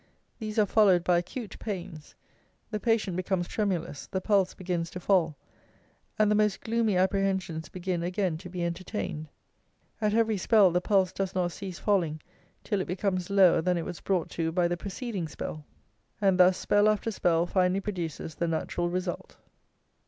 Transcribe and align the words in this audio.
These 0.39 0.57
are 0.57 0.65
followed 0.65 1.03
by 1.03 1.19
acute 1.19 1.59
pains; 1.59 2.15
the 2.71 2.79
patient 2.79 3.15
becomes 3.15 3.47
tremulous; 3.47 4.07
the 4.07 4.19
pulse 4.19 4.55
begins 4.55 4.89
to 4.89 4.99
fall, 4.99 5.37
and 6.17 6.31
the 6.31 6.33
most 6.33 6.61
gloomy 6.61 6.97
apprehensions 6.97 7.69
begin 7.69 8.01
again 8.01 8.37
to 8.39 8.49
be 8.49 8.65
entertained. 8.65 9.27
At 10.01 10.15
every 10.15 10.37
spell 10.37 10.71
the 10.71 10.81
pulse 10.81 11.11
does 11.11 11.35
not 11.35 11.51
cease 11.51 11.77
falling 11.77 12.19
till 12.63 12.81
it 12.81 12.87
becomes 12.87 13.29
lower 13.29 13.61
than 13.61 13.77
it 13.77 13.85
was 13.85 14.01
brought 14.01 14.31
to 14.31 14.51
by 14.51 14.67
the 14.67 14.75
preceding 14.75 15.27
spell; 15.27 15.65
and 16.19 16.39
thus, 16.39 16.57
spell 16.57 16.89
after 16.89 17.11
spell, 17.11 17.45
finally 17.45 17.79
produces 17.79 18.33
the 18.33 18.47
natural 18.47 18.89
result. 18.89 19.37